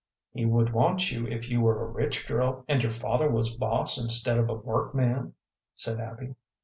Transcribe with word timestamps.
"He 0.31 0.47
would 0.47 0.73
want 0.73 1.11
you 1.11 1.27
if 1.27 1.47
your 1.47 1.61
were 1.61 1.83
a 1.85 1.91
rich 1.91 2.27
girl, 2.27 2.65
and 2.67 2.81
your 2.81 2.89
father 2.91 3.29
was 3.29 3.53
boss 3.53 4.01
instead 4.01 4.39
of 4.39 4.49
a 4.49 4.55
workman," 4.55 5.35
said 5.75 5.99
Abby. 5.99 6.33